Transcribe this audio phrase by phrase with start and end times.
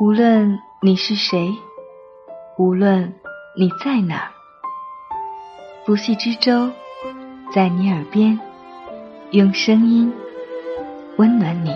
[0.00, 1.52] 无论你是谁，
[2.56, 3.12] 无论
[3.56, 4.30] 你在哪儿，
[5.84, 6.70] 不系之舟
[7.52, 8.38] 在你耳边，
[9.32, 10.12] 用声音
[11.16, 11.74] 温暖你。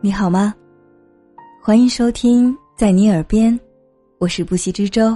[0.00, 0.54] 你好吗？
[1.62, 3.58] 欢迎收听在你耳边，
[4.24, 5.14] 我是不息之舟，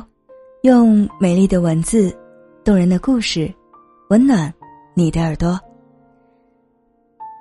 [0.64, 2.14] 用美丽的文字、
[2.62, 3.50] 动人的故事，
[4.10, 4.52] 温暖
[4.92, 5.58] 你的耳朵。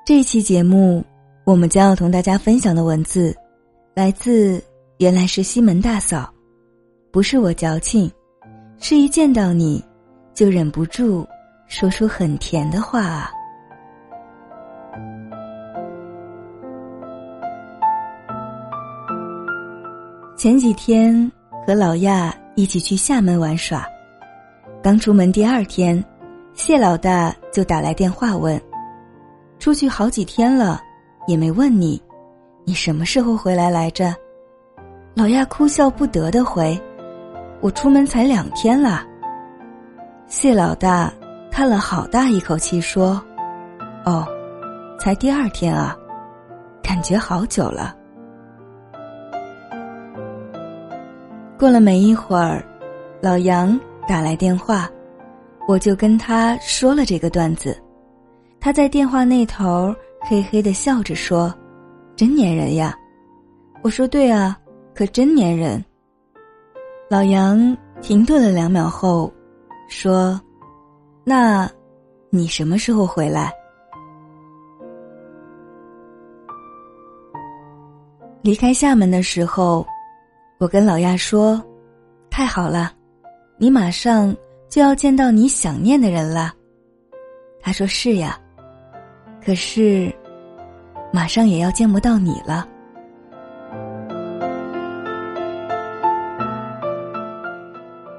[0.05, 1.03] 这期节目，
[1.43, 3.35] 我们将要同大家分享的文字，
[3.93, 4.63] 来自
[4.99, 6.33] 原来是西门大嫂，
[7.11, 8.09] 不是我矫情，
[8.79, 9.83] 是一见到你，
[10.33, 11.27] 就忍不住
[11.67, 13.29] 说出很甜的话啊。
[20.37, 21.29] 前几天
[21.67, 23.85] 和老亚一起去厦门玩耍，
[24.81, 26.01] 刚出门第二天，
[26.53, 28.57] 谢老大就打来电话问
[29.59, 30.79] ：“出去好几天了，
[31.27, 32.01] 也没问你，
[32.63, 34.15] 你什么时候回来来着？”
[35.13, 36.81] 老亚哭笑不得的回
[37.59, 39.05] ：“我出门才两天啦。”
[40.25, 41.11] 谢老大
[41.51, 43.21] 叹了好大一口气说
[44.07, 44.25] ：“哦，
[44.97, 45.93] 才第二天啊，
[46.81, 47.93] 感觉好久了。”
[51.59, 52.63] 过了没一会儿，
[53.19, 54.87] 老杨打来电话，
[55.67, 57.75] 我就跟他说了这个段子。
[58.59, 59.91] 他在电话那头
[60.21, 61.51] 嘿嘿的笑着说
[62.15, 62.95] ：“真粘人呀！”
[63.81, 64.55] 我说：“对啊，
[64.93, 65.83] 可真粘人。”
[67.09, 69.33] 老杨停顿了两秒后，
[69.89, 70.39] 说
[71.25, 71.67] ：“那，
[72.29, 73.51] 你什么时候回来？”
[78.43, 79.83] 离开厦门的时候。
[80.59, 81.63] 我跟老亚说
[82.31, 82.91] ：“太好了，
[83.57, 84.35] 你马上
[84.67, 86.51] 就要见到你想念的人了。”
[87.61, 88.35] 他说：“是呀，
[89.45, 90.11] 可是
[91.13, 92.67] 马上也要见不到你了。”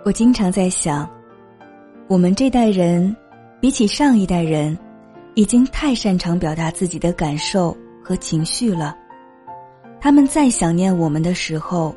[0.04, 1.10] 我经常在想，
[2.06, 3.16] 我们这代人
[3.60, 4.78] 比起上一代人，
[5.34, 8.96] 已经太擅长表达自己的感受和情绪了。
[10.00, 11.92] 他们再想念我们的时候。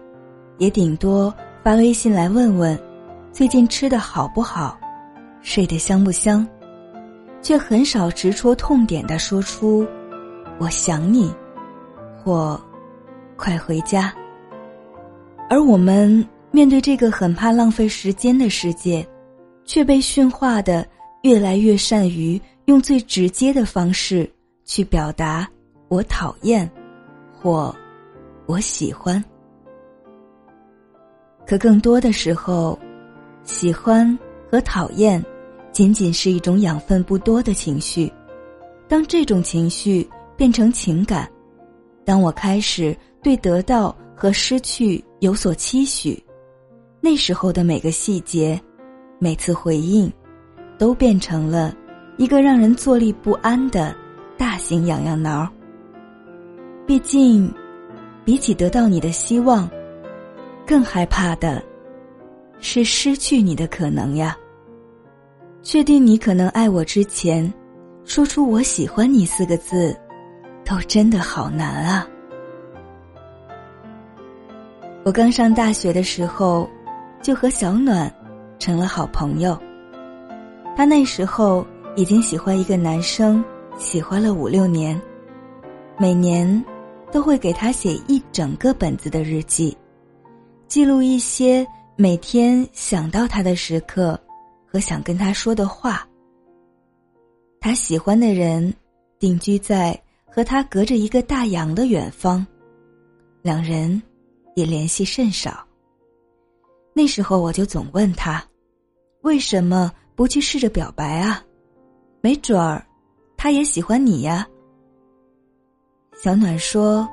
[0.62, 1.34] 也顶多
[1.64, 2.80] 发微信来问问，
[3.32, 4.80] 最近吃的好不好，
[5.42, 6.48] 睡得香不香，
[7.42, 9.84] 却很少直戳痛点的说出
[10.62, 11.34] “我想你”
[12.24, 12.62] 或
[13.36, 14.14] “快回家”。
[15.50, 19.04] 而我们面对这个很怕浪费时间的世界，
[19.66, 20.88] 却被驯化的
[21.24, 24.32] 越来越善于用最直接的方式
[24.64, 25.50] 去表达
[25.90, 26.70] “我讨厌”
[27.34, 27.76] 或
[28.46, 29.22] “我喜欢”。
[31.46, 32.78] 可更多的时候，
[33.44, 34.18] 喜欢
[34.50, 35.24] 和讨厌，
[35.72, 38.12] 仅仅是一种养分不多的情绪。
[38.88, 41.30] 当这种情绪变成情感，
[42.06, 46.22] 当我开始对得到和失去有所期许，
[47.00, 48.60] 那时候的每个细节，
[49.20, 50.12] 每次回应，
[50.78, 51.76] 都变成了
[52.18, 53.96] 一个让人坐立不安的
[54.38, 55.48] 大型痒痒挠。
[56.86, 57.52] 毕竟，
[58.26, 59.70] 比起得到你的希望。
[60.72, 61.62] 更害怕的，
[62.62, 64.38] 是失去你的可能呀。
[65.62, 67.54] 确定你可能爱我之前，
[68.06, 69.94] 说出“我喜欢你”四个字，
[70.64, 72.08] 都真的好难啊。
[75.04, 76.70] 我刚上大学的时候，
[77.22, 78.10] 就和小暖
[78.58, 79.62] 成了好朋友。
[80.78, 81.68] 他那时候
[81.98, 83.44] 已经喜欢一个男生，
[83.78, 84.98] 喜欢了五六年，
[85.98, 86.64] 每年
[87.12, 89.78] 都会给他写一整个本子的日记。
[90.72, 91.68] 记录一些
[91.98, 94.18] 每天想到他的时刻
[94.66, 96.08] 和想跟他说的话。
[97.60, 98.74] 他喜欢的人
[99.20, 102.48] 定居在和他隔着一个大洋的远方，
[103.42, 104.02] 两人
[104.56, 105.62] 也联系甚少。
[106.94, 108.42] 那时候我就总问他，
[109.24, 111.44] 为什么不去试着表白啊？
[112.22, 112.82] 没准儿
[113.36, 114.48] 他也喜欢你呀。
[116.16, 117.06] 小暖说，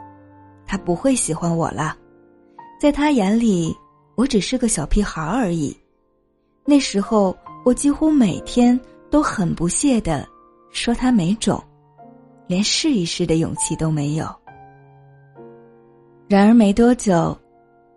[0.65, 1.97] 他不会喜欢我了。
[2.79, 3.77] 在他眼里，
[4.15, 5.77] 我只是个小屁孩而已。
[6.65, 8.79] 那时候，我几乎每天
[9.11, 10.25] 都很不屑的
[10.71, 11.61] 说他没种，
[12.47, 14.33] 连试一试的勇气都没有。
[16.29, 17.37] 然而没多久，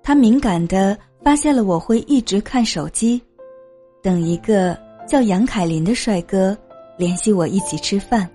[0.02, 3.22] 他敏感的发现了我会一直看手机，
[4.02, 4.76] 等一个
[5.08, 6.58] 叫杨凯林的帅哥
[6.98, 8.28] 联系我一起吃饭。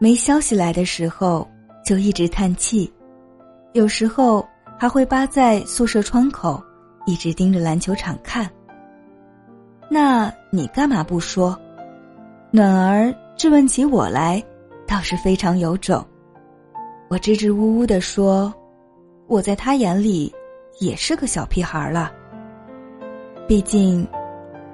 [0.00, 1.46] 没消息来的时候，
[1.84, 2.92] 就一直叹气，
[3.72, 4.44] 有时候。
[4.78, 6.62] 还会扒在宿舍窗口
[7.04, 8.48] 一直盯着篮球场看。
[9.90, 11.58] 那你干嘛不说？
[12.50, 14.42] 暖儿质问起我来，
[14.86, 16.04] 倒是非常有种。
[17.08, 18.52] 我支支吾吾的说
[19.26, 20.32] ：“我在他眼里
[20.78, 22.12] 也是个小屁孩了。
[23.46, 24.06] 毕竟，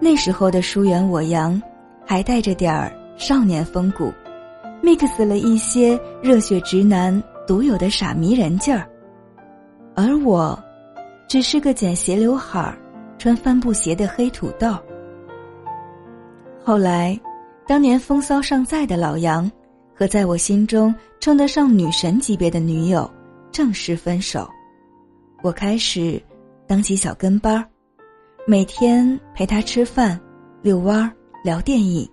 [0.00, 1.60] 那时候的疏远我阳，
[2.04, 4.12] 还带着点儿少年风骨
[4.82, 8.84] ，mix 了一些热血直男独有的傻迷人劲儿。
[9.94, 10.58] 而我，
[11.28, 12.76] 只是个剪斜刘海儿、
[13.18, 14.76] 穿帆布鞋的黑土豆。
[16.62, 17.18] 后来，
[17.66, 19.50] 当年风骚尚在的老杨。”
[19.96, 23.08] 和在我心中称得上女神级别的女友
[23.52, 24.50] 正式分手，
[25.40, 26.20] 我开始
[26.66, 27.64] 当起小跟班儿，
[28.44, 30.20] 每天陪他吃饭、
[30.62, 31.12] 遛弯儿、
[31.44, 32.10] 聊电影，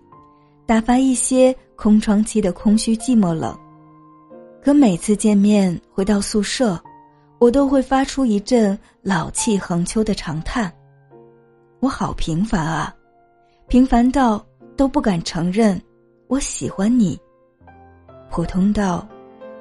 [0.67, 3.57] 打发一些空窗期的空虚寂寞冷。
[4.63, 6.79] 可每次见面回到宿舍，
[7.41, 10.71] 我都会发出一阵老气横秋的长叹。
[11.79, 12.95] 我好平凡啊，
[13.67, 14.45] 平凡到
[14.77, 15.81] 都不敢承认
[16.27, 17.19] 我喜欢你。
[18.29, 19.03] 普通到，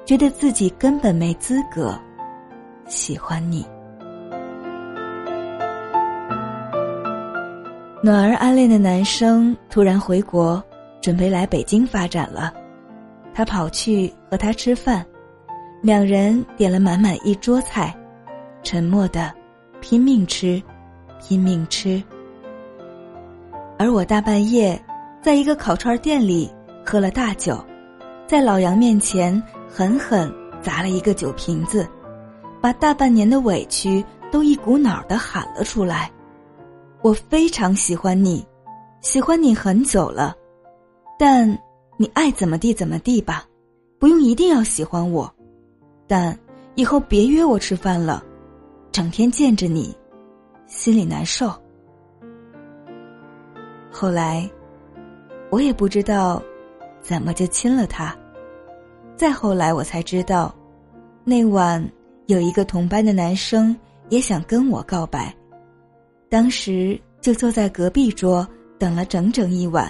[0.05, 1.99] 觉得自己根本没资格
[2.85, 3.65] 喜欢你。
[8.03, 10.63] 暖儿暗恋的男生突然回国，
[11.01, 12.53] 准备来北京发展了。
[13.33, 15.03] 他跑去和他吃饭，
[15.81, 17.95] 两人点了满满一桌菜，
[18.61, 19.33] 沉默的
[19.81, 20.61] 拼命吃，
[21.19, 22.01] 拼命吃。
[23.79, 24.79] 而我大半夜
[25.23, 26.51] 在一个烤串店里
[26.85, 27.59] 喝了大酒。
[28.27, 30.31] 在老杨面前狠狠
[30.61, 31.85] 砸了一个酒瓶子，
[32.61, 36.09] 把大半年的委屈都一股脑的喊了出来。
[37.01, 38.45] 我非常喜欢你，
[39.01, 40.35] 喜欢你很久了，
[41.17, 41.49] 但
[41.97, 43.43] 你爱怎么地怎么地吧，
[43.99, 45.29] 不用一定要喜欢我，
[46.11, 46.37] 但
[46.75, 48.21] 以后别约我吃饭了，
[48.91, 49.95] 整天见着你，
[50.67, 51.49] 心里难受。
[53.89, 54.51] 后来，
[55.49, 56.43] 我也不知道
[57.01, 58.13] 怎么就亲了他。
[59.15, 60.53] 再后来，我才知道，
[61.23, 61.81] 那晚
[62.25, 63.73] 有一个同班的男生
[64.09, 65.33] 也想跟我告白，
[66.27, 68.45] 当时就坐在隔壁桌
[68.77, 69.89] 等了整整一晚，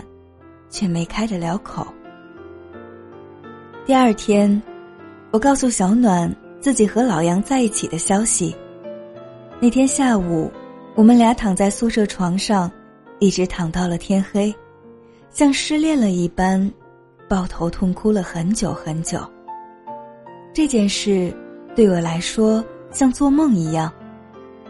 [0.70, 1.84] 却没开得了口。
[3.88, 4.62] 第二天，
[5.32, 8.54] 我告诉小暖自己和老杨在一起的消息。
[9.62, 10.52] 那天下午，
[10.94, 12.70] 我们俩躺在宿舍床上，
[13.20, 14.54] 一直躺到了天黑，
[15.30, 16.70] 像失恋了一般。
[17.30, 19.26] 抱头痛哭了很久很久。
[20.54, 21.34] 这件事
[21.74, 22.62] 对我来说
[22.92, 23.90] 像做梦一样，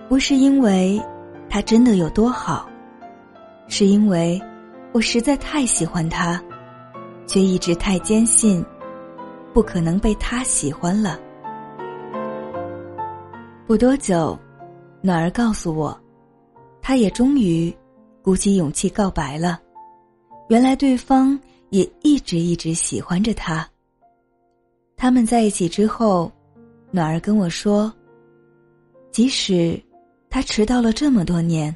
[0.07, 1.01] 不是因为
[1.49, 2.69] 他真的有多好，
[3.67, 4.39] 是因为
[4.91, 6.39] 我实在太喜欢他，
[7.25, 8.63] 却一直太坚信
[9.53, 11.19] 不可能被他喜欢了。
[13.67, 14.37] 不多久，
[15.01, 15.97] 暖儿告诉我，
[16.81, 17.73] 他也终于
[18.21, 19.59] 鼓起勇气告白了。
[20.49, 21.39] 原来对方。
[21.71, 23.65] 也一直一直喜欢着他。
[24.97, 26.29] 他们在一起之后，
[26.91, 27.89] 暖儿跟我说
[29.09, 29.81] ：“即使
[30.29, 31.73] 他迟到了这么多年，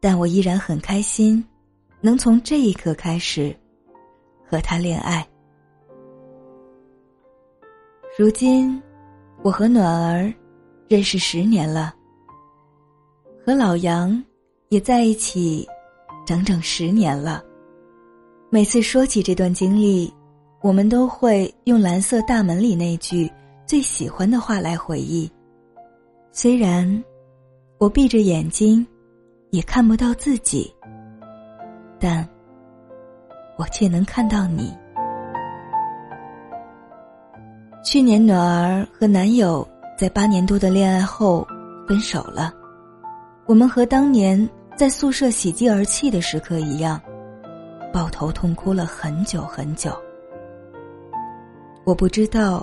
[0.00, 1.44] 但我依然很开心，
[2.00, 3.54] 能从这一刻开始
[4.42, 5.28] 和他恋爱。”
[8.18, 8.82] 如今，
[9.44, 10.34] 我和暖儿
[10.88, 11.94] 认识十年了，
[13.46, 14.20] 和老杨
[14.70, 15.64] 也在一起
[16.26, 17.44] 整整十年了。
[18.50, 20.12] 每次说起这段经历，
[20.62, 23.30] 我们都会用《蓝色大门》里那句
[23.64, 25.30] 最喜欢的话来回忆。
[26.32, 27.04] 虽然
[27.78, 28.84] 我闭着眼睛
[29.50, 30.74] 也看不到自己，
[32.00, 32.28] 但
[33.56, 34.76] 我却能看到你。
[37.90, 39.66] 去年暖儿和男友
[39.96, 41.48] 在八年多的恋爱后
[41.88, 42.52] 分手了，
[43.46, 47.00] 我们和当年在宿舍喜极而泣的时刻一样。
[47.90, 49.90] 抱头痛哭了很久很久。
[51.86, 52.62] 我不知道，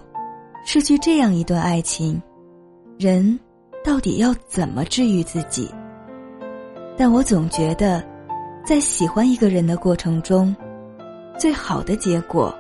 [0.63, 2.21] 失去这样一段爱情，
[2.99, 3.39] 人
[3.83, 5.73] 到底要怎么治愈自己？
[6.95, 7.99] 但我总觉得，
[8.63, 10.55] 在喜欢一个人的过程中，
[11.35, 12.55] 最好的结果，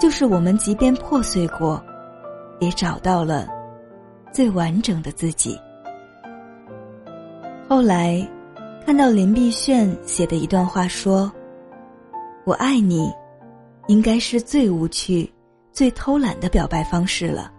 [0.00, 1.78] 就是我们即便破碎过，
[2.60, 3.48] 也找到了
[4.32, 5.58] 最完整的自己。
[7.68, 8.26] 后来，
[8.86, 11.30] 看到林碧炫写的一段话说。
[12.46, 13.12] 我爱你，
[13.86, 15.30] 应该是最无趣、
[15.70, 17.52] 最偷懒的表白方式了。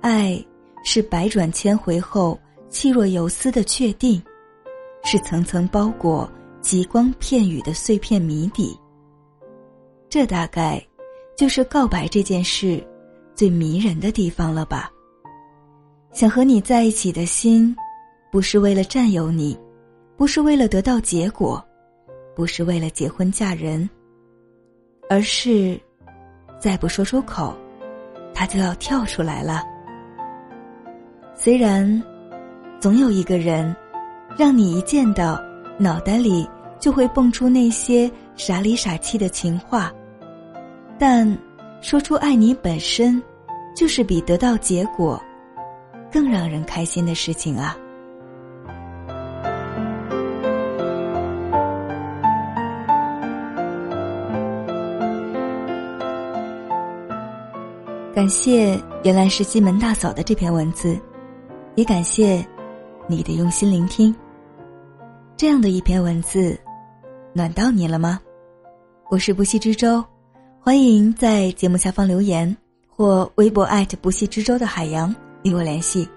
[0.00, 0.44] 爱
[0.84, 2.38] 是百转千回后
[2.68, 4.20] 气若游丝的确定，
[5.04, 8.78] 是层层包裹极光片羽的碎片谜底。
[10.10, 10.84] 这大概
[11.36, 12.84] 就是告白这件事
[13.38, 14.90] 最迷人的地方了吧？
[16.10, 17.72] 想和你在一起的心，
[18.32, 19.56] 不是为了占有你，
[20.16, 21.64] 不是为了得到结果，
[22.34, 23.88] 不是为了结婚嫁人，
[25.08, 25.80] 而是
[26.58, 27.56] 再不说出口，
[28.34, 29.62] 他就要跳出来了。
[31.32, 32.02] 虽然
[32.80, 33.72] 总有一个人，
[34.36, 35.40] 让你一见到，
[35.78, 36.44] 脑袋里
[36.80, 39.94] 就会蹦出那些傻里傻气的情话，
[40.98, 41.38] 但
[41.80, 43.22] 说出爱你本身，
[43.78, 45.22] 就是比得到结果
[46.10, 47.76] 更让人开心的事情啊。
[58.12, 60.98] 感谢原来是西门大嫂的这篇文字，
[61.76, 62.44] 也感谢
[63.06, 64.12] 你的用心聆听。
[65.36, 66.58] 这样的一篇文字，
[67.32, 68.18] 暖到你了吗？
[69.08, 70.04] 我是不息之舟，
[70.60, 72.56] 欢迎在节目下方留言
[72.98, 75.14] 或微博艾特不系之舟的海洋
[75.44, 76.08] 与我联系。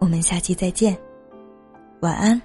[0.00, 0.98] 我们下期再见，
[2.00, 2.42] 晚安。